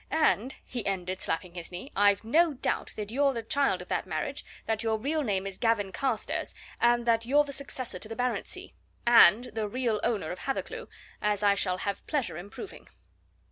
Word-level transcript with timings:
And," 0.09 0.55
he 0.65 0.83
ended, 0.87 1.21
slapping 1.21 1.53
his 1.53 1.71
knee, 1.71 1.91
"I've 1.95 2.23
no 2.23 2.55
doubt 2.55 2.91
that 2.95 3.11
you're 3.11 3.33
the 3.35 3.43
child 3.43 3.83
of 3.83 3.87
that 3.89 4.07
marriage, 4.07 4.43
that 4.65 4.81
your 4.81 4.97
real 4.97 5.21
name 5.21 5.45
is 5.45 5.59
Gavin 5.59 5.91
Carstairs, 5.91 6.55
and 6.79 7.05
that 7.05 7.27
you're 7.27 7.43
the 7.43 7.53
successor 7.53 7.99
to 7.99 8.09
the 8.09 8.15
baronetcy, 8.15 8.73
and 9.05 9.43
the 9.53 9.67
real 9.67 9.99
owner 10.03 10.31
of 10.31 10.39
Hathercleugh, 10.39 10.87
as 11.21 11.43
I 11.43 11.53
shall 11.53 11.77
have 11.77 12.03
pleasure 12.07 12.35
in 12.37 12.49
proving." 12.49 12.89